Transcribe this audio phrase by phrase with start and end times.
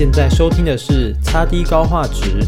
[0.00, 2.42] 现在收听的是擦低高画质。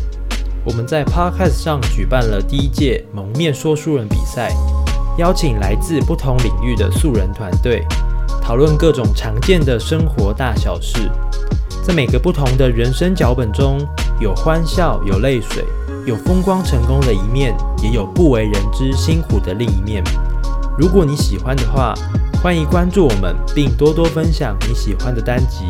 [0.65, 4.57] 我们在 Podcast 上举办了第一届蒙面说书人比赛，
[5.19, 7.87] 邀请来自不同领域的素人团队，
[8.41, 11.11] 讨论各种常见的生活大小事。
[11.87, 13.87] 在每个不同的人生脚本中，
[14.19, 15.63] 有欢笑，有泪水，
[16.07, 20.03] 有风光成功的一面，也有不为人知辛苦的另一面。
[20.79, 21.93] 如果你喜欢的话，
[22.43, 25.67] 欢迎关注我们，并多多分享你喜欢的单集。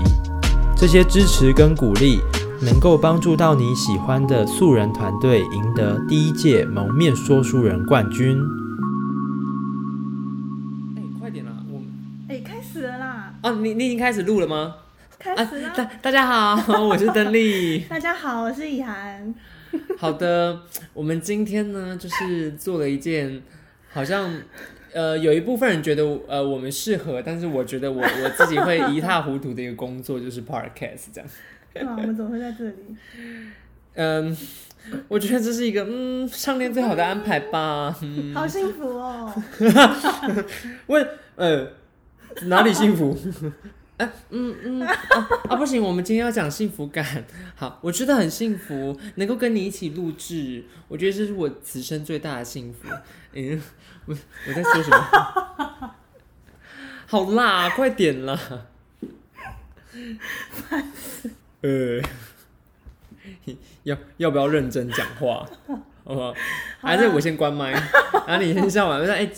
[0.83, 2.19] 这些支持跟鼓励，
[2.61, 8.37] 能够帮助到你喜欢的素人团队赢得第一届蒙面说书人冠军。
[10.97, 11.53] 哎，快点啦！
[11.71, 11.81] 我
[12.29, 13.33] 哎，开始了啦！
[13.45, 14.75] 哦，你你已经开始录了吗？
[15.21, 15.69] 开始了。
[15.69, 17.79] 啊、大大家好， 我是邓丽。
[17.89, 19.33] 大家好，我是以涵。
[19.99, 20.63] 好的，
[20.95, 23.41] 我们今天呢，就是做了一件
[23.93, 24.29] 好像。
[24.93, 31.31] 呃，有一部分人觉得呃我们适合，但是我觉得我我自己会一塌糊涂的一个工作就是 podcast 这样。
[31.73, 32.75] 对啊，我们怎么会在这里？
[33.95, 34.37] 嗯，
[35.09, 37.97] 我觉得这是一个嗯上天最好的安排吧。
[38.03, 39.33] 嗯、好幸福哦。
[40.89, 41.69] 问呃
[42.43, 43.17] 哪里幸福？
[43.97, 44.95] 哎、 啊、嗯嗯啊
[45.49, 47.25] 啊不行，我们今天要讲幸福感。
[47.55, 52.89] 好，我觉得很幸福，能够跟你一起录制，我觉得这是我此生最大的幸福。
[53.33, 53.61] 嗯。
[54.07, 54.15] 我
[54.49, 55.95] 我在说什么？
[57.07, 58.39] 好辣，快点啦！
[61.61, 62.01] 呃，
[63.85, 65.47] 要要不要认真讲话？
[66.05, 66.35] 好不好？
[66.81, 67.71] 还是我先关麦，
[68.27, 68.99] 然后你先笑完。
[68.99, 69.31] 我说：“哎，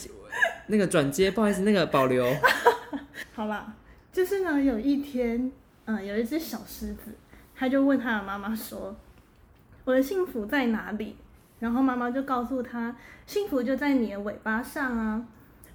[0.69, 2.35] 那个转接，不好意思，那个保留。”
[3.35, 3.75] 好啦，
[4.13, 5.51] 就是呢，有一天，
[5.87, 7.17] 嗯，有一只小狮子，
[7.55, 8.97] 他就问他的妈妈说
[9.85, 11.17] ：“我的幸福在哪里？”
[11.65, 15.27] 然后妈妈就告诉他，幸福就在你的尾巴上啊。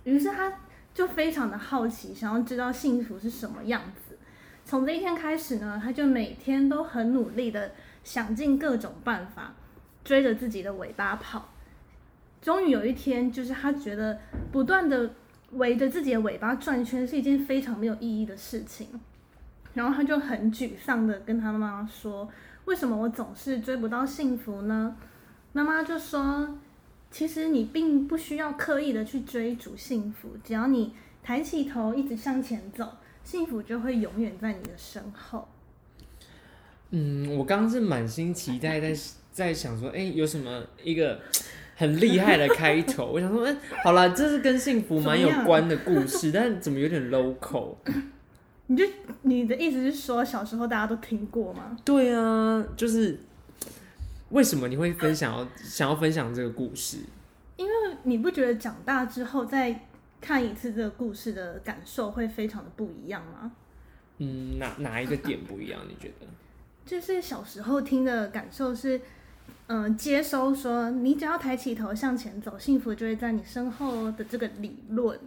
[0.04, 0.54] 于是他
[0.94, 4.16] 就非常的好奇，想要知道幸福是什么样子。
[4.64, 7.72] 从这一天开始呢，他就每天都很努力的
[8.04, 9.56] 想尽各种办法，
[10.04, 11.50] 追着自己的尾巴跑。
[12.40, 14.20] 终于有一天，就是他觉得
[14.52, 15.10] 不断的
[15.54, 18.88] 围着自己的尾巴转圈是一件非常没有意义的事情。
[19.74, 22.30] 然后他就很沮丧的跟他妈妈说
[22.66, 24.96] ：“为什么我总是追不到幸福呢？”
[25.52, 26.60] 妈妈就说
[27.10, 30.94] ：“其实你并不需要刻意的去追逐幸福，只要你
[31.24, 32.88] 抬起头，一直向前走，
[33.24, 35.48] 幸福就会永远在你的身后。”
[36.92, 39.00] 嗯，我刚刚是满心期待在， 在
[39.32, 41.20] 在想说，哎，有什么一个
[41.76, 43.08] 很厉害的开头？
[43.08, 47.76] 我想说，哎，好啦，这是跟幸福蛮有关的故事，但怎么有点 local？
[48.68, 48.86] 你就
[49.24, 51.76] 你的意思是说，小时候大家都听过吗？
[51.84, 53.20] 对啊，就是。
[54.30, 57.00] 为什么你会分享要想要分享这个故事？
[57.58, 57.74] 因为
[58.04, 59.88] 你不觉得长大之后再
[60.22, 63.52] 看一次这个故事的感受会非常的不一样吗？
[64.20, 65.82] 嗯，哪哪一个点不一样？
[65.88, 66.28] 你觉得？
[66.86, 69.00] 就是小时候听的感受是，
[69.68, 75.20] 嗯、呃，接收说你只要抬起头向前走，幸福就会在你身后的这个理论。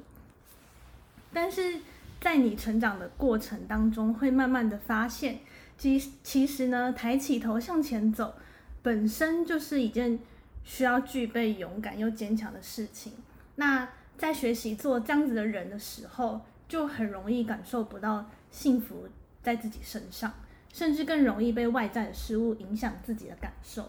[1.32, 1.80] 但是
[2.20, 5.40] 在你成长的过程当中，会慢慢的发现，
[5.76, 8.34] 其其实呢，抬起头向前走。
[8.82, 10.18] 本身就是一件
[10.64, 13.12] 需要具备勇敢又坚强的事情。
[13.56, 13.88] 那
[14.18, 19.08] 在学习做这样子的人的时候，就很容易感受不到幸福
[19.42, 20.32] 在自己身上，
[20.72, 23.88] 甚至更容易被外在的事物影响自己的感受，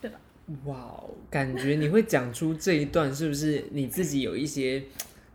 [0.00, 0.18] 对吧？
[0.64, 4.84] 哇，wow，感觉你会讲出这一段，是不是你自己有一些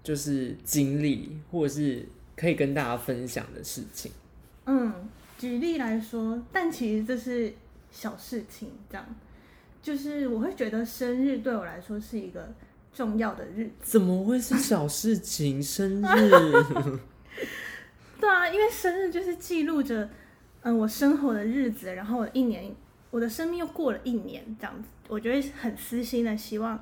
[0.04, 2.06] 就是经历，或者是
[2.36, 4.12] 可以跟大家分享的事情？
[4.66, 4.94] 嗯，
[5.38, 7.54] 举例来说，但其实这是。
[7.92, 9.06] 小事情这样，
[9.82, 12.54] 就是我会觉得生日对我来说是一个
[12.94, 13.72] 重要的日子。
[13.82, 15.62] 怎么会是小事情？
[15.62, 16.30] 生日？
[18.20, 20.10] 对啊，因为生日就是记录着，
[20.62, 22.74] 嗯，我生活的日子，然后我一年，
[23.10, 26.80] 我的生命又过了一年，这样子，我觉得很私心的希望，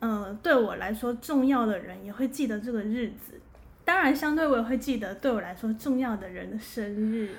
[0.00, 3.40] 嗯，对我来说重要的人也会记得这个日子。
[3.84, 7.30] 当然，相对我也会记得对我来说重要的人的生日。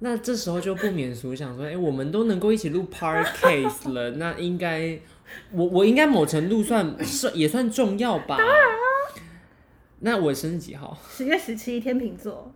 [0.00, 4.98] 那这时候就不免俗想说，哎、欸，我们都能够一起录 Part Case 了， 那应该
[5.50, 8.36] 我我应该某程度算是也算重要吧？
[8.38, 8.78] 当然啊。
[10.00, 10.96] 那我生日几号？
[11.10, 12.52] 十月十七，天秤座。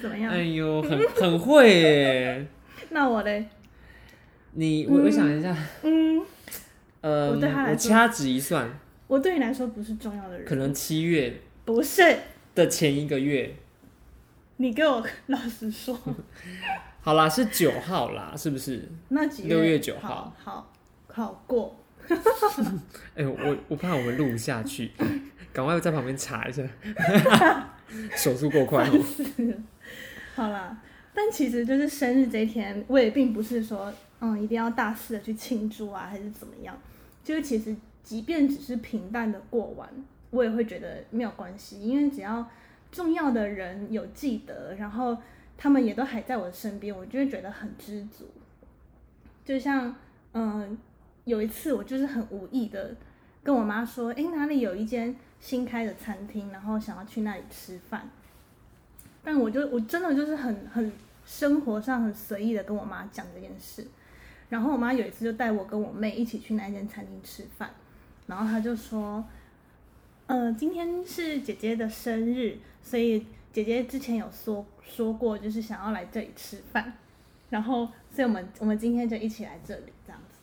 [0.00, 0.32] 怎么样？
[0.32, 2.46] 哎呦，很很会耶。
[2.90, 3.46] 那我嘞？
[4.52, 6.22] 你我我想一下，嗯，
[7.02, 12.16] 呃，我对他来说，我掐指一算，我对你来说不是重要的人，可能七月不是
[12.54, 13.54] 的前一个月。
[14.58, 15.98] 你给我老实说，
[17.02, 18.88] 好啦，是九号啦，是不是？
[19.08, 19.48] 那几月？
[19.48, 20.34] 六月九号。
[20.42, 20.72] 好，
[21.08, 21.76] 好过。
[23.14, 24.92] 哎、欸，我我怕我们录不下去，
[25.52, 26.62] 赶快在旁边查一下。
[28.16, 28.88] 手速过快。
[30.34, 30.80] 好啦，
[31.14, 36.76] 但其实就是生日这一天，我也并不是说，嗯，一定要大肆的去庆祝啊，还是怎么样。
[37.22, 39.88] 就是其实，即便只是平淡的过完，
[40.30, 42.48] 我也会觉得没有关系，因为只要
[42.90, 45.16] 重要的人有记得，然后
[45.58, 48.26] 他们也都还在我身边，我就会觉得很知足。
[49.44, 49.94] 就像，
[50.32, 50.76] 嗯，
[51.24, 52.94] 有一次我就是很无意的
[53.42, 58.08] 跟我妈说，诶，哪里有一间新开的餐厅，然后想要去那里吃饭。
[59.22, 60.92] 但我就我真的就是很很
[61.24, 63.86] 生活上很随意的跟我妈讲这件事，
[64.48, 67.70] 然后我妈有一次就带我跟我妹一起去那间餐厅吃饭，
[68.26, 69.24] 然后她就说，
[70.26, 76.92] 呃，今天是姐姐的生日，所以姐姐之前有说说过，就是想要来这里吃饭，
[77.50, 80.38] 然后所以我们我们今天就一起来这里这样子，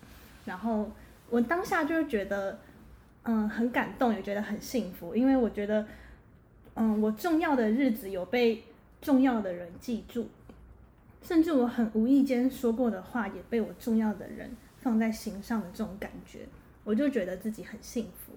[0.46, 0.90] 然后
[1.30, 2.60] 我当下就是觉得，
[3.24, 5.86] 嗯，很感动，也觉得很幸福，因为我觉得，
[6.76, 8.64] 嗯，我重要的日子有被。
[9.04, 10.30] 重要的人记住，
[11.22, 14.50] 甚至我很无意间说过的话也被我重要的人
[14.82, 16.48] 放在心上的这种感觉，
[16.86, 18.32] 我就觉得自己很幸福。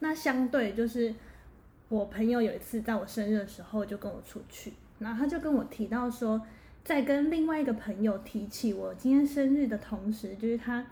[0.00, 1.14] 那相对就是
[1.88, 6.40] 我朋友有一次在我生日的时候就跟我出去，然后他就跟我提到说，
[6.84, 10.86] 在跟另外一个朋友提起我今天生日的同时，就是他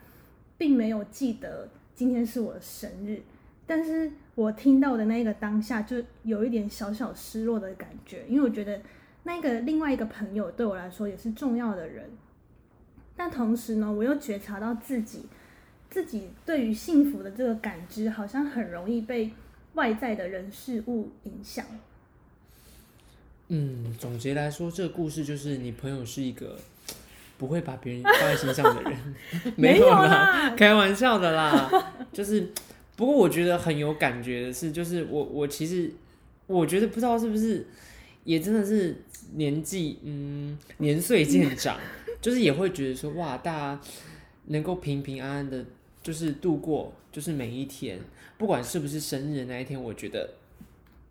[0.56, 3.22] 并没有记得今天是我的生日。
[3.66, 8.80] 但是我听到的那个当下，就有一点小小失落的感觉，因为我觉得
[9.24, 12.10] 那个另外一个朋友对我来说也是重要的人，
[13.14, 15.26] 但同时呢，我又觉察到自己
[15.90, 19.30] 自己对于幸福的这个感知，好像很容易被
[19.74, 21.64] 外在的人事物影响。
[23.48, 26.58] 嗯，总结来说，这个故事就是你朋友是一个
[27.36, 29.14] 不会把别人放在心上的人，
[29.56, 31.70] 没有啦，开玩笑的啦，
[32.12, 32.48] 就是。
[32.98, 35.88] 不过我觉得很有感觉的是，就是我我其实
[36.48, 37.64] 我觉得不知道是不是
[38.24, 38.96] 也真的是
[39.34, 41.78] 年纪嗯年岁渐长，
[42.20, 43.80] 就是也会觉得说哇，大家
[44.46, 45.64] 能够平平安安的，
[46.02, 47.98] 就是度过就是每一天，
[48.36, 50.30] 不管是不是生日的那一天，我觉得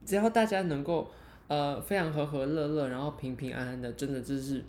[0.06, 1.12] 只要大家能够
[1.48, 4.63] 呃非常和和乐乐，然后平平安安的，真的就是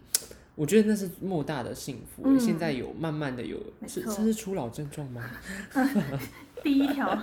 [0.54, 2.22] 我觉得那是莫大的幸福。
[2.26, 5.30] 嗯、现在有慢慢的有是这是初老症状吗？
[6.64, 7.16] 第一条，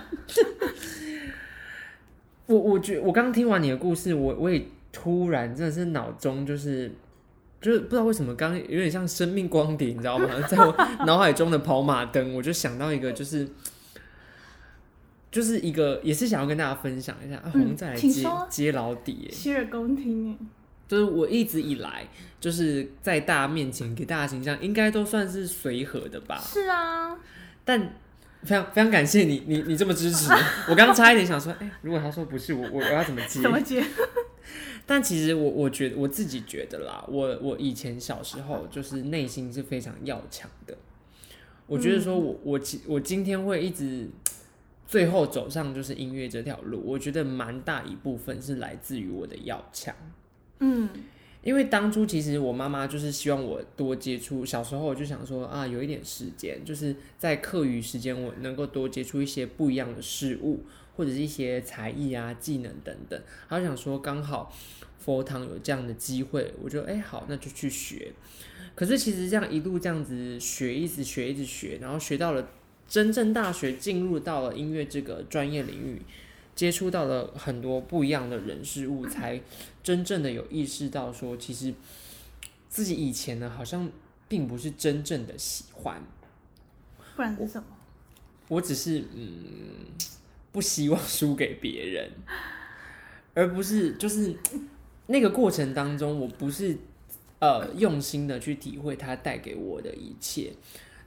[2.46, 6.90] 我我觉我刚听完你的故事，我我也突然真的是脑中就是
[7.66, 10.28] 就是不知道为什么刚有点像生命光碟，你知道吗？
[10.48, 10.72] 在我
[11.04, 13.48] 脑海中的跑马灯，我就想到一个，就是
[15.32, 20.38] 就是一个也是想要跟大家分享一下，嗯、啊，我们再来接接老底，洗耳恭听。
[20.86, 22.06] 就是我一直以来
[22.38, 26.40] 就是在大家面前给大家形象，应该都算是随和的吧？
[26.40, 27.18] 是啊，
[27.64, 27.94] 但。
[28.42, 30.30] 非常非常感谢你，你你这么支持。
[30.68, 33.42] 我刚刚差一点想说，哎、欸，如果他说不是我，我我要怎么接？
[33.42, 33.82] 怎么接？
[34.86, 40.78] 但其实我我觉得我自己觉得啦，我我以前小时候就是内心是非常要强的。
[41.66, 44.08] 我觉得说我我今我今天会一直
[44.86, 49.94] 最后走上就是音乐这条路，我觉得蛮大一部分是来自于我的要强。
[50.60, 50.88] 嗯。
[51.46, 60.64] 因为当初其实我妈妈就是希望我多接触，小时候我就想说啊，有一点时间，就是在课余时间我能够多接触一些不一样的事物，
[60.96, 63.22] 或者是一些才艺啊、技能等等。
[63.48, 64.52] 她就想说刚好
[64.98, 68.12] 佛堂有这样的机会，我就哎好，那就去学。
[68.74, 72.48] 可是其实这样一路这样子学，一直学，一直学，然后学到了
[72.88, 76.02] 真正大学，进入到了音乐这个专业领域。
[76.56, 79.40] 接触到了很多不一样的人事物，才
[79.82, 81.72] 真正的有意识到说，其实
[82.68, 83.88] 自己以前呢，好像
[84.26, 86.02] 并不是真正的喜欢。
[87.14, 87.66] 不然是什么？
[88.48, 89.86] 我，我只是嗯，
[90.50, 92.10] 不希望输给别人，
[93.34, 94.34] 而不是就是
[95.08, 96.76] 那个过程当中，我不是
[97.38, 100.52] 呃用心的去体会它带给我的一切。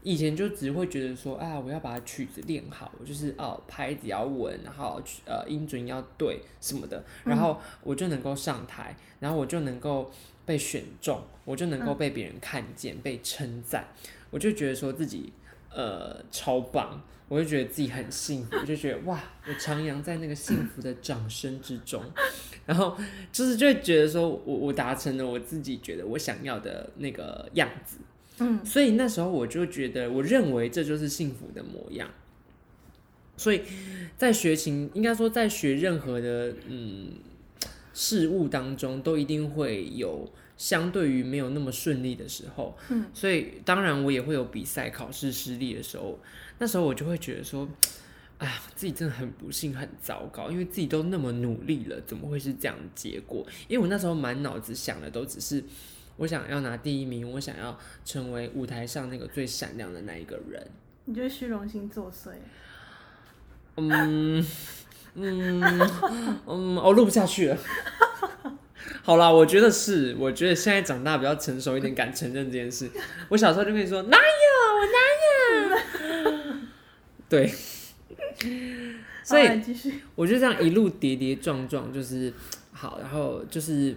[0.01, 10.10] 以前就只会觉得说啊，我要把曲子练好，就是哦拍子要稳，然后呃音准要对什么的，然后我就能够上台，然后我就能够
[10.46, 13.88] 被选中，我就能够被别人看见，被称赞，
[14.29, 15.34] 我就觉得说自己
[15.70, 22.01] 呃超棒，我就觉得自己很幸福，我就觉得哇，我徜徉在那个幸福的掌声之中，
[22.65, 22.98] 然后
[23.34, 27.98] 就是就觉得说我我达成了我自己觉得我想要的那个样子。
[28.39, 32.10] 嗯，所以那时候我就觉得，我认为这就是幸福的模样。
[33.38, 33.62] 所以
[34.17, 37.13] 在学琴，应该说在学任何的嗯
[37.93, 42.77] 事物当中，都一定会有相对于没有那么顺利的时候。
[42.89, 46.19] 嗯，所以当然我也会有比赛考试失利的时候。
[46.58, 47.65] 那时候我就会觉得说，
[48.39, 53.46] 哎呀，自己真的很不幸，很糟糕，因为自己都那么努力了，怎么会是这样的结果？
[53.69, 55.63] 因为我那时候满脑子想的都只是。
[56.19, 60.67] 我想要拿第一名，我想要成为舞台上那个最闪亮的那一个人。
[61.05, 62.31] 你觉得虚荣心作祟？
[63.77, 64.45] 嗯
[65.15, 65.89] 嗯
[66.45, 67.57] 嗯，我录不下去了。
[69.01, 72.89] 好啦，我觉得是，我觉得现在长大比较成熟一点，敢承认这件事。
[73.29, 74.23] 我小时候就跟你说哪有，
[74.75, 74.97] 我哪
[76.51, 76.57] 有？
[77.29, 77.51] 对，
[79.23, 79.47] 所以
[80.15, 82.33] 我就这样一路跌跌撞撞，就是
[82.73, 83.95] 好，然后就是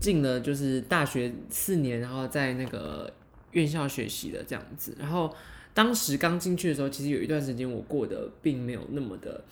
[0.00, 3.12] 进了就是大学四年，然后在那个
[3.52, 4.96] 院校学习的这样子。
[4.98, 5.34] 然后
[5.74, 9.44] 当时刚进去的时候，其实有一段时间我过得并没有那么的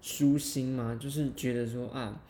[0.00, 2.20] 舒心嘛，就是觉得说啊。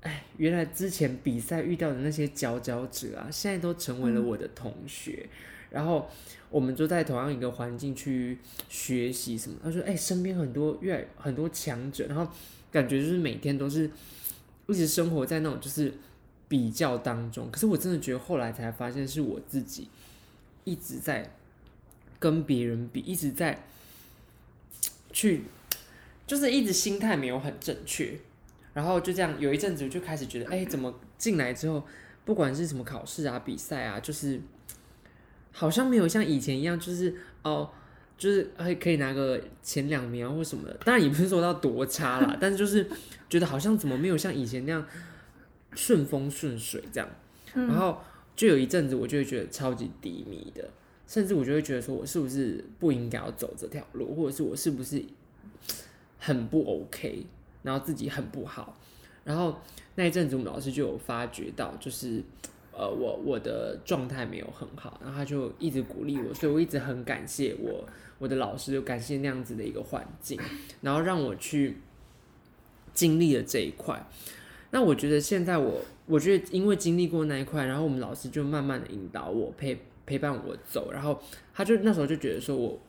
[0.00, 5.28] 哎，原来之前比赛遇到的那些佼佼者啊，现在都成为了我的同学。
[5.28, 5.28] 嗯、
[5.70, 6.08] 然后
[6.50, 9.56] 我们就在同样一个环境去学习什么。
[9.60, 12.32] 他说：“哎，身边很多越很多强者，然后
[12.70, 13.90] 感觉就是每天都是
[14.68, 15.92] 一直生活在那种就是
[16.48, 17.50] 比较当中。
[17.50, 19.88] 可是我真的觉得后来才发现，是我自己
[20.64, 21.30] 一直在
[22.18, 23.64] 跟别人比，一直在
[25.12, 25.42] 去，
[26.26, 28.18] 就是一直心态没有很正确。”
[28.74, 31.84] 然后就这样，有一阵子就开始觉得，哎，怎么进来之后，
[32.24, 34.40] 不管是什么考试啊、比赛啊，就是
[35.50, 37.12] 好像没有像以前一样，就是
[37.42, 37.68] 哦，
[38.16, 40.74] 就是还可以拿个前两名啊或什么的。
[40.84, 42.88] 当然也不是说到多差啦，但是就是
[43.28, 44.86] 觉得好像怎么没有像以前那样
[45.74, 47.08] 顺风顺水这样。
[47.54, 47.98] 然后
[48.36, 50.70] 就有一阵子，我就会觉得超级低迷的，
[51.06, 55.02] 甚至我就会觉得说，我是不是不应该要走这条路，或者是我是不是
[56.18, 57.26] 很不 OK。
[57.60, 58.78] 然后自己很不好，
[59.24, 59.54] 然后
[59.96, 62.22] 那一阵子我们老师就有发觉到，就是
[62.72, 67.84] 呃我我的状态没有很好，然后他就一直鼓励我，所以我一直很感谢我
[68.18, 70.40] 我的老师，就感谢那样子的一个环境，
[70.80, 71.78] 然后让我去
[72.94, 74.06] 经历了这一块。
[74.70, 81.20] 那我觉得现在我我觉得因为经历过那一块，然后我们老师就慢慢的引导我陪陪伴我走，然后
[81.54, 82.80] 他就那时候就觉得说我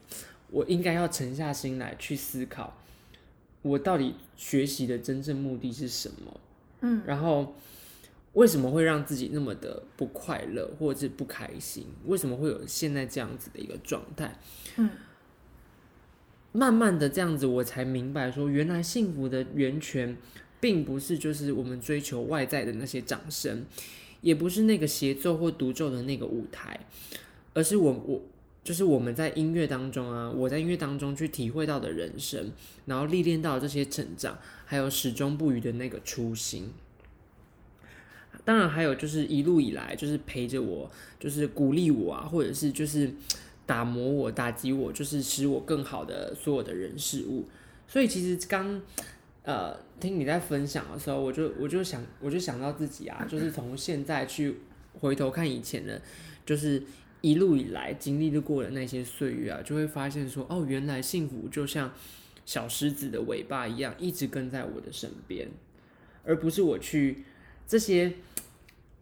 [0.51, 2.75] 我应该要沉下心来去思考。
[3.61, 6.39] 我到底学习的真正目的是什么？
[6.79, 7.53] 嗯，然后
[8.33, 11.85] 为什么会让自己那么的不快乐，或者是不开心？
[12.05, 14.33] 为什么会有现在这样子的一个状态？
[14.77, 14.89] 嗯，
[16.53, 20.15] 慢慢的这样子，我才明白说，原来幸福的源泉，
[20.59, 23.65] 并不是就是我们追求外在的那些掌声，
[24.21, 26.79] 也不是那个协奏或独奏的那个舞台，
[27.53, 28.21] 而是我我。
[28.61, 32.51] 就是我们在音乐当中啊，我在音乐当中去体会到的人生，
[32.85, 36.69] 然后历练到这些成长，还有始终不渝的那个初心。
[38.45, 43.11] 当然，还有就是一路以来，就是陪着我，就是鼓励我啊，或者是就是
[43.65, 47.47] 打磨我、打击我，就是使我更好的所有的人事物。
[47.87, 48.79] 所以，其实刚
[49.49, 54.57] 呃听你在分享的时候，我就我就想我就想到自己啊， 就是从现在去
[54.99, 55.99] 回头看以前的，
[56.45, 56.83] 就是。
[57.21, 61.91] 一路以来经历的过的那些岁月啊，就会发现说，哦，原来幸福就像
[62.45, 65.49] 小狮子的尾巴一样，一直跟在我的身边，
[66.23, 67.25] 而不是我去
[67.67, 68.13] 这些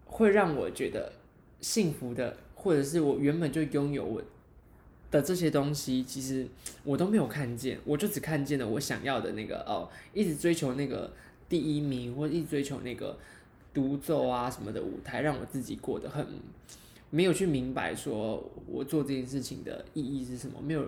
[0.05, 1.13] 会让我觉得
[1.61, 4.23] 幸福的，或者是我原本就拥有我
[5.09, 6.47] 的这些东西，其实
[6.83, 11.11] 我都没有看见，我就只看见了我想要的那个哦，一直追求那个
[11.47, 13.17] 第一名，或者一直追求那个
[13.73, 16.25] 独奏啊什么的舞台，让我自己过得很。
[17.09, 20.85] 没有去明白说我做这件事情的意义是什么，没有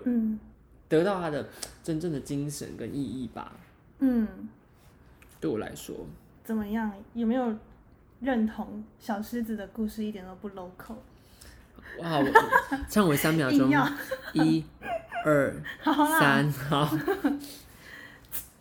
[0.86, 1.48] 得到他的
[1.82, 3.58] 真正的精神跟意义吧。
[4.00, 4.28] 嗯，
[5.40, 5.96] 对我来说，
[6.44, 6.92] 怎么样？
[7.14, 7.56] 有没有
[8.20, 10.96] 认同小狮子的故事一点都不 local？
[11.98, 12.26] 哇，我
[12.88, 13.70] 唱我三秒钟，
[14.32, 14.64] 一、
[15.24, 15.54] 二、
[16.18, 16.96] 三，好。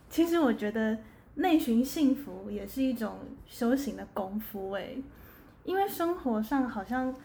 [0.09, 0.97] 其实我觉得
[1.35, 5.01] 内寻幸福也是一种修行的功夫诶，
[5.63, 7.15] 因为生活上好像。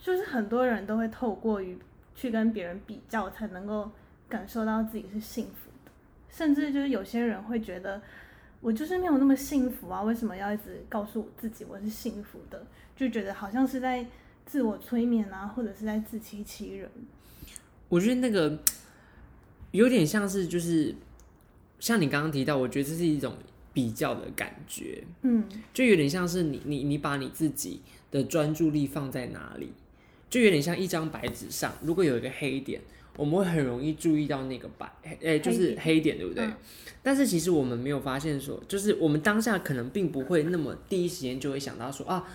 [0.00, 1.76] 就是很多人都会透过于
[2.14, 3.90] 去跟别人比较，才能够
[4.28, 5.90] 感受到自己是幸福的。
[6.30, 8.00] 甚至就是有些人会觉得，
[8.60, 12.64] 我就是没有那么幸福啊，为什么要一直告诉我自己我是幸福的？
[12.94, 14.06] 就觉得好像是在
[14.48, 16.90] 自我催眠啊，或者是在自欺欺人。
[17.90, 18.58] 我觉得那个
[19.72, 20.94] 有点像是，就是
[21.78, 23.34] 像你刚刚提到，我觉得这是一种
[23.74, 25.04] 比较的感觉。
[25.22, 29.72] 嗯，就有点像是你你你把你自己的专注力放在哪里。
[30.30, 32.80] 就有点像一张白纸上，如果有一个黑点，
[33.16, 36.44] 我们会很容易注意到那个白，诶、欸，就是黑点，对不对？
[36.44, 36.52] 嗯、
[37.02, 42.28] 但是其实我们没有发现说，就是我们当下可能并不会那么第一时间就会想到说啊，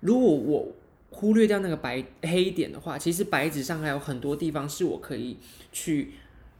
[0.00, 0.74] 如果我
[1.14, 5.36] 忽略掉那个白黑点的话，其实白纸上还有很多地方是我可以
[5.70, 6.12] 去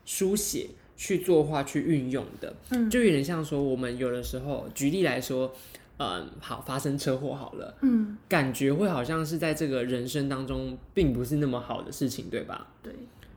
[0.04, 2.54] 书写、去作画、去运用的。
[2.70, 5.52] 嗯，就有点像说，我们有的时候，举例来说。
[5.96, 12.66] 嗯，好，发生车祸好了，嗯，感觉会好像是在这个人生当中，并不是那么好的事情，对吧？
[12.82, 12.92] 对。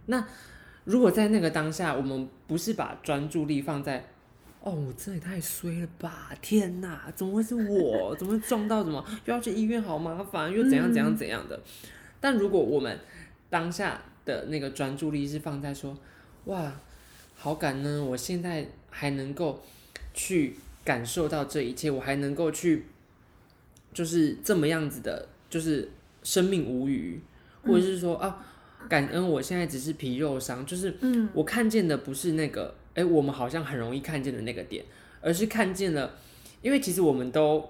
[0.07, 0.27] 那
[0.83, 4.09] 如果在那个当下，我们不是把专注力放在，
[4.61, 6.31] 哦，我真的也太衰了吧！
[6.41, 8.15] 天哪，怎么会是我？
[8.15, 8.83] 怎么会撞到？
[8.83, 9.81] 什么又要去医院？
[9.81, 11.55] 好麻烦，又怎样怎样怎样的？
[11.55, 12.99] 嗯、但如果我们
[13.49, 15.97] 当下的那个专注力是放在说，
[16.45, 16.71] 哇，
[17.35, 19.61] 好感呢，我现在还能够
[20.13, 20.55] 去。
[20.87, 22.85] 感受到这一切，我还能够去，
[23.93, 25.91] 就是这么样子的，就是
[26.23, 27.19] 生命无余，
[27.61, 28.47] 或者是说啊，
[28.87, 30.95] 感恩我现在只是皮肉伤，就是
[31.33, 34.83] 我看见的不是那个，哎，我们好像很容易看见的那个点，
[35.21, 36.15] 而是看见了，
[36.61, 37.69] 因为其实我们都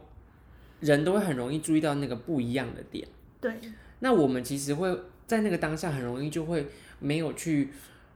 [0.79, 3.07] 人都会很容易注意到那个不一样的点，
[3.39, 3.53] 对，
[3.99, 6.65] 那我们其实会在那个当下很容易就会
[6.99, 7.69] 没有去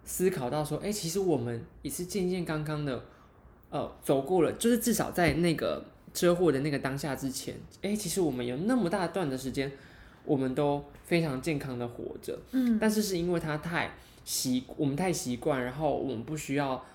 [0.04, 3.04] 思考到说，哎，其实我们也是健健康康的。
[3.74, 5.82] 呃，走过了，就是至少在那个
[6.14, 9.72] 车祸的那个当下之前，哎，其实我们有那么大段的时间，
[10.26, 12.38] 我们都非常健康的活着。
[12.52, 13.94] 嗯，但是是因为他太
[14.26, 16.86] 习，我们太习惯，然后我们不需要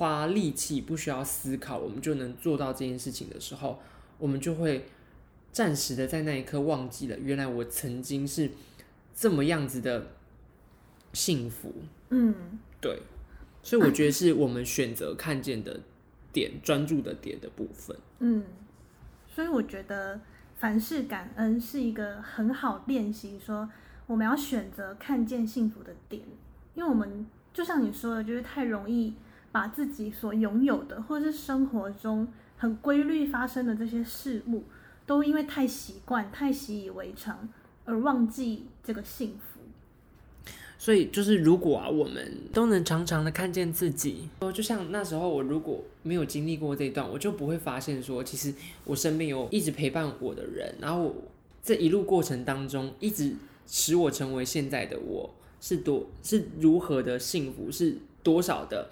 [0.00, 3.78] 花力气，不需要思考，我们就能做到这件事情的时候，
[4.18, 4.86] 我们就会
[5.52, 8.50] 暂时的在那一刻忘记了，原来我曾经是
[9.14, 10.06] 这么样子的
[11.12, 11.72] 幸福。
[12.08, 12.34] 嗯，
[12.80, 13.02] 对，
[13.62, 15.80] 所以我觉得是我们选择看见的。
[16.32, 18.44] 点专注的点的部分，嗯，
[19.26, 20.20] 所以我觉得
[20.54, 23.68] 凡事感恩是一个很好练习，说
[24.06, 26.22] 我们要选择看见幸福的点，
[26.76, 29.14] 因为我们就像你说的，就是太容易
[29.52, 34.64] 把自己所拥有的，或是生活中很规律发生的这些事物，
[35.06, 37.48] 都因为太习惯、太习以为常
[37.84, 39.60] 而忘记这个幸福。
[40.78, 48.54] 所以就是，如果啊，我们都能常常的看见自己，哦，就像那时候我如果没有经历过这一段，我就不会发现说，其实
[48.84, 51.14] 我身边有一直陪伴我的人，然后
[51.62, 53.34] 这一路过程当中，一直
[53.66, 58.88] 使我成为现在的我，是多是如何的幸福，是多少的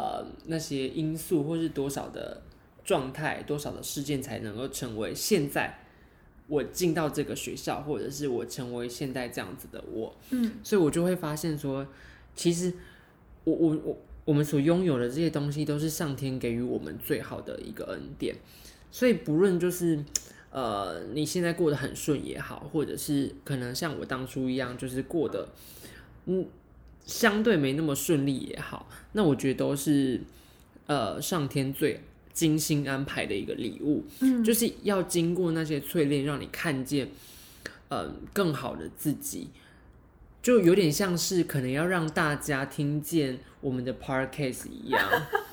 [0.00, 2.42] 呃那些因素，或是多少的
[2.82, 5.78] 状态，多少的事件才能够成为现在。
[6.48, 11.86] 我进到这个学校，或者是我成为现在这样子的我，嗯，所以我就会发现说，
[12.34, 12.74] 其实
[13.44, 18.34] 我我我我们所拥有的这些东西，都是上天给予我们最好的一个恩典。
[18.90, 20.04] 所以不论就是
[20.50, 25.48] 呃你现在过得很顺也好，或者是可能像我当初一样，就是过得
[26.26, 26.44] 嗯
[27.06, 30.20] 相对没那么顺利也好，那我觉得都是
[30.86, 32.00] 呃上天最。
[32.32, 37.10] 精心安排的一个礼物，嗯，就是要经过那些淬炼，让你看见，
[37.88, 39.48] 呃，更好的自己，
[40.40, 45.02] 就有点像是可能要让大家听见我们的 podcast 一样，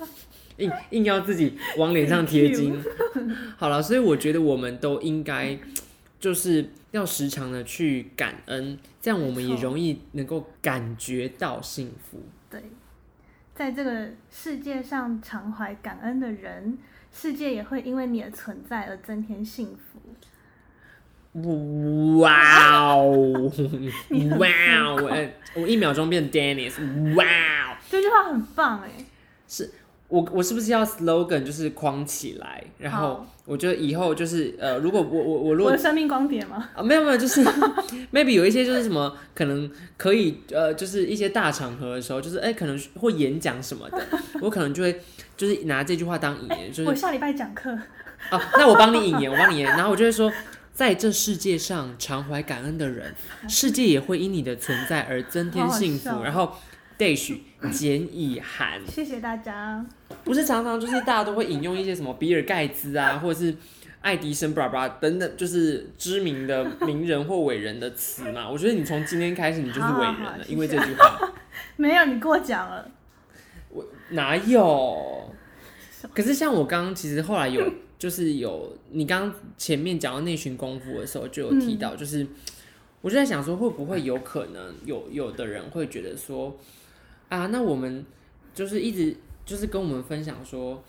[0.58, 2.80] 硬硬要自己往脸上贴金。
[3.58, 5.60] 好了，所以我觉得我们都应该
[6.20, 12.22] 就是要时常的去感恩，这样我们也容易能够感觉到幸福。
[12.50, 12.62] 对。
[13.56, 16.78] 在这个世界上常怀感恩的人，
[17.12, 20.00] 世界也会因为你的存在而增添幸福。
[22.20, 23.52] 哇哦！
[24.40, 24.48] 哇
[24.86, 25.30] 哦！
[25.56, 26.76] 我一秒钟变 Dennis。
[27.16, 27.78] 哇哦！
[27.90, 28.92] 这句话很棒哎。
[29.48, 29.72] 是。
[30.08, 36.70] 我我是不是要 slogan 就是框起来，然后我觉得以后就是呃，如果我我我如果我的生命光点吗？
[36.76, 37.42] 啊，没有没有，就是
[38.12, 44.06] maybe 有一些就是什么可能可以呃，就是一些大场合的时候，就是哎、欸、可能会演讲什么的，
[44.42, 45.00] 我可能就会
[45.38, 47.72] 就是拿这句话当引言，就是、欸、我下礼拜讲课
[48.30, 50.30] 啊，那我帮你引言，我帮你引言，然后我就会说，
[50.74, 53.16] 在这世界上常怀感恩的人，
[53.48, 56.54] 世界也会因你的存在而增添幸福，然后。
[56.98, 57.38] Dash
[57.72, 59.86] 简以涵，谢谢大家。
[60.24, 63.56] 不是常常就是大家都会引用一些什么比尔盖茨啊， 或者是
[64.02, 68.50] 爱迪生，巴拉巴拉等等，就是知名的名人或伟人的词嘛。
[68.52, 71.34] 我觉得你从今天开始，你就是伟人了，好好，因为这句话。
[71.78, 72.90] 没有，你过奖了。
[73.70, 75.32] 我哪有？
[76.16, 77.64] 可是像我刚刚，其实后来有，
[78.00, 82.30] 就是有你刚刚前面讲到那群功夫的时候，就有提到，就是、嗯、
[83.02, 86.58] 我就在想说，会不会有可能有有的人会觉得说。
[87.30, 88.06] 啊，那我们
[88.54, 90.84] 就是一直就是跟我们分享说，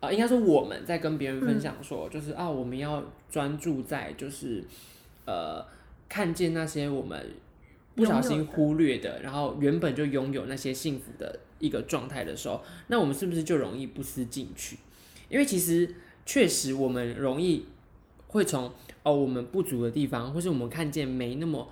[0.00, 4.62] 啊，应该说我们在跟别人分享说，嗯、就是啊，我们要专注在就是
[5.26, 5.64] 呃，
[6.08, 7.26] 看见那些我们
[7.94, 14.76] 不小心忽略，的然后原本就拥有那些幸福的一个状态的时候，那我们是不是就容易不思进取？
[15.28, 15.94] 因为其实
[16.26, 17.66] 确实我们容易
[18.28, 21.68] 会从哦，我们不足的地方，或是我们看见没那么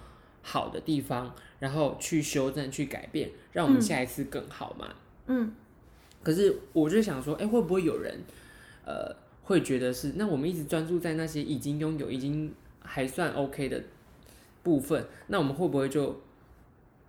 [0.49, 1.35] 好的地方。
[1.61, 4.95] 然后去修正、去改变，让我们下一次更好嘛。
[5.27, 5.53] 嗯。
[6.23, 8.17] 可是我就想说，哎，会不会有人，
[8.85, 13.83] 呃，会觉得是，那我们一直专注在那些已经拥有、已经还算 OK 的
[14.63, 16.21] 部分，那我们会不会就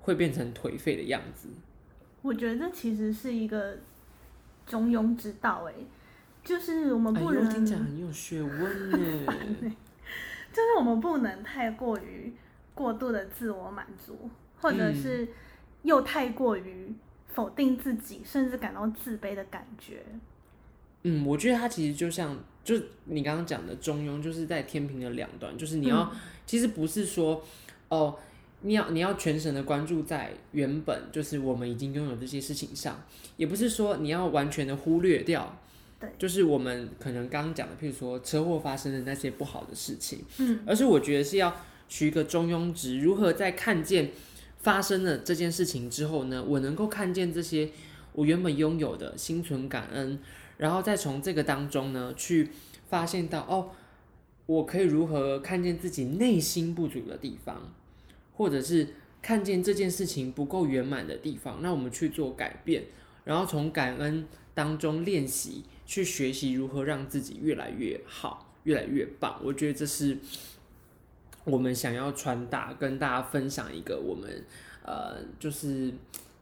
[0.01, 1.49] 会变成颓废的样子？
[2.23, 3.77] 我觉得这其实是一个
[4.65, 5.73] 中庸之道，哎，
[6.43, 8.97] 就是我们不能、哎、听起来很有学问呢，
[10.51, 12.33] 就是我们不能太过于
[12.79, 14.29] 过度的自我满足，
[14.61, 15.27] 或者是
[15.83, 16.93] 又太过于
[17.27, 20.01] 否定自己，甚至感到自卑的感觉。
[21.03, 27.43] 嗯，我觉得它其实就像，就你刚刚讲的中庸，就是在天平的两端，就是你要，嗯、其实不是说
[27.89, 28.17] 哦。
[28.61, 33.01] 你要你要全神的关注在原本就是我们已经拥有这些事情上，
[33.37, 35.57] 也不是说你要完全的忽略掉，
[35.97, 41.55] 对，就是我们可能刚刚讲的，譬如说车祸发生的那些不好的事情，嗯，而是我觉得是要
[41.89, 44.11] 取一个中庸值，如何在看见
[44.59, 47.69] 发生了这件事情之后呢，我能够看见这些
[48.13, 50.17] 我原本拥有的，心存感恩，
[50.55, 52.49] 然后再从这个当中呢去
[52.87, 53.71] 发现到哦，
[54.45, 57.73] 我可以如何看见自己内心不足的地方。
[58.39, 58.87] 或者是
[59.21, 62.85] 看见这件事情不够圆满的地方，那我们去做改变，
[63.25, 69.41] 然后从感恩当中练习，去学习如何让自己越来越好，越来越棒。
[69.43, 70.17] 我觉得这是
[71.49, 74.29] 我们想要传达、跟大家分享一个我们
[74.83, 75.91] 呃，就是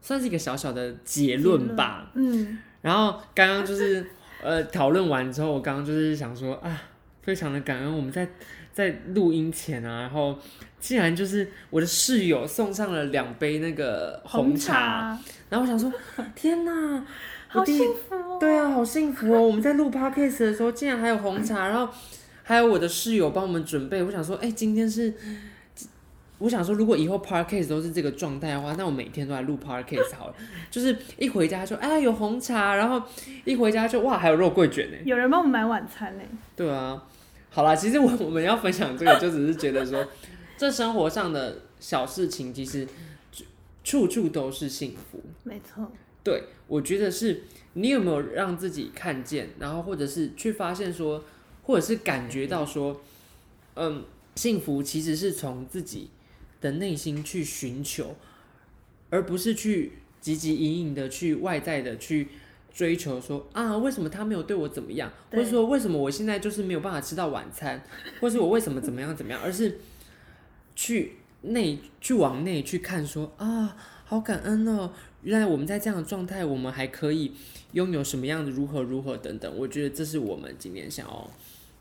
[0.00, 2.10] 算是一个小小的结论吧。
[2.14, 2.58] 嗯。
[2.82, 4.06] 然后刚刚就是
[4.42, 6.82] 呃讨论完之后，我刚刚就是想说啊，
[7.22, 8.28] 非常的感恩我们在。
[8.70, 10.38] 在录音前啊，然后
[10.78, 15.92] 竟然就是我的室友送上了两杯那个红茶，红茶然后我想说，
[16.36, 17.04] 天哪，
[17.48, 18.36] 好幸福哦！
[18.38, 19.42] 对啊，好幸福哦！
[19.42, 21.92] 我们在录 podcast 的时候，竟然还有红茶，然后
[22.48, 24.02] 还有我的室友帮我们准备。
[24.02, 25.12] 我想说，哎，今天是，
[26.38, 30.34] 我想说，如果以后 podcast 都是这个状态的话，那我每天都来录 podcast 好了。
[30.70, 33.02] 就是一回家就哎有红茶，然后
[33.44, 36.22] 一回家就哇还有肉桂卷呢，有人帮我们买晚餐呢。
[36.56, 37.04] 对啊。
[37.50, 40.02] 好啦，其实我我们要分享这个，就只是觉得说，
[40.56, 42.88] 这生活上的小事情，其实
[43.84, 45.22] 处处都是幸福。
[45.44, 45.92] 没错。
[46.24, 47.42] 对，我觉得是
[47.74, 51.22] 你有没有让自己看见，然后或者是去发现说，
[51.68, 53.00] 或者是感觉到说，
[53.74, 54.02] 嗯，
[54.34, 56.08] 幸福其实是从自己
[56.60, 58.16] 的内心去寻求，
[59.10, 62.26] 而不是去汲汲营营的去外在的去。
[62.70, 65.10] 追求说啊，为什么他没有对我怎么样？
[65.32, 67.82] 或者说为什么我现在就是没有办法吃到晚餐？
[68.20, 69.40] 或是我为什么怎么样怎么样？
[69.42, 69.80] 而是
[70.76, 74.92] 去内去往内去看说，啊，好感恩哦！
[75.22, 77.32] 原来我们在这样的状态，我们还可以
[77.72, 79.52] 拥有什么样的如何如何等等。
[79.56, 81.28] 我觉得这是我们今天想要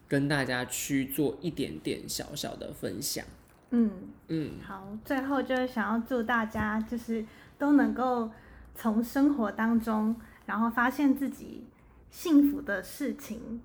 [0.08, 3.26] 跟大家去做一点点小小的分享。
[3.72, 3.92] 嗯
[4.28, 7.26] 嗯，好，最后就是想要祝大家就是
[7.58, 8.30] 都能够
[8.76, 10.16] 从生活当中。
[10.48, 11.66] 然后发现自己
[12.10, 13.60] 幸福的事情，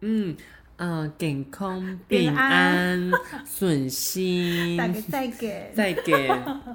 [0.00, 0.36] 嗯
[0.74, 3.08] 呃，健康平安
[3.46, 6.28] 顺心，再给再给再给，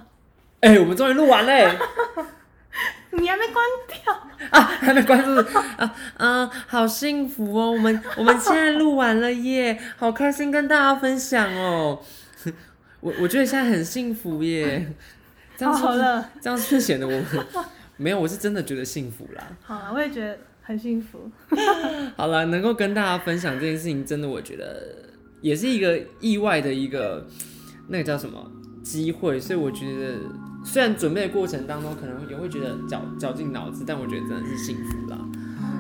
[0.63, 1.77] 哎、欸，我们终于录完嘞，
[3.19, 4.13] 你还没关掉
[4.51, 4.61] 啊？
[4.61, 5.35] 还没关住
[5.77, 5.95] 啊？
[6.17, 7.71] 啊，好幸福哦！
[7.71, 11.99] 我们我们现在录完了耶，好开心跟大家分享哦。
[12.99, 14.91] 我我觉得现在很幸福耶，
[15.55, 17.25] 这样了，这样是显得我们。
[17.97, 19.43] 没有，我是真的觉得幸福啦。
[19.63, 21.31] 好了，我也觉得很幸福。
[22.17, 25.05] 好了，能够跟大家分享这件事情，真的我觉得
[25.41, 27.25] 也是一个意外的一个
[27.87, 28.51] 那个叫什么
[28.83, 30.15] 机会，所以我觉得
[30.67, 35.17] 虽然准备的过程当中可能也会觉得绞绞尽脑汁，但我觉得真的是幸福啦。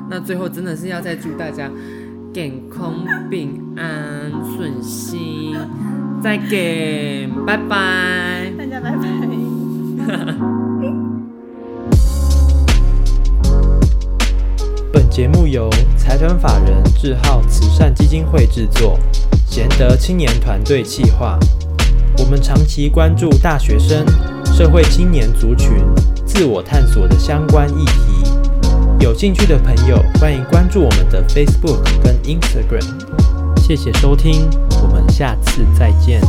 [0.09, 1.69] 那最后真的是要再祝大家
[2.31, 2.93] 健康、
[3.29, 5.55] 平安、顺心，
[6.23, 8.97] 再见，拜拜，大家拜拜。
[14.93, 15.67] 本节目由
[15.97, 18.99] 财团法人智浩慈善基金会制作，
[19.47, 21.39] 贤德青年团队企划。
[22.17, 24.05] 我们长期关注大学生、
[24.55, 25.83] 社会青年族群
[26.25, 28.31] 自我探索的相关议题。
[29.01, 32.87] 有兴趣的朋友，欢迎关注我们的 Facebook 跟 Instagram。
[33.57, 34.49] 谢谢收听，
[34.81, 36.21] 我们下次再见。